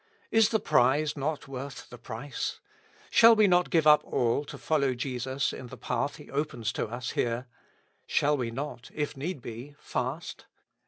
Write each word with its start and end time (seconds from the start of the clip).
Is 0.31 0.49
the 0.49 0.59
prize 0.59 1.15
not 1.15 1.47
worth 1.47 1.87
the 1.91 1.99
price? 1.99 2.59
Shall 3.11 3.35
we 3.35 3.45
not 3.45 3.69
give 3.69 3.85
up 3.85 4.03
all 4.03 4.43
to 4.45 4.57
follow 4.57 4.95
Jesus 4.95 5.53
in 5.53 5.67
the 5.67 5.77
path 5.77 6.15
He 6.15 6.31
opens 6.31 6.71
to 6.71 6.87
us 6.87 7.11
here; 7.11 7.45
shall 8.07 8.35
we 8.35 8.49
not, 8.49 8.89
if 8.95 9.15
need 9.15 9.43
be, 9.43 9.75
fast 9.79 10.47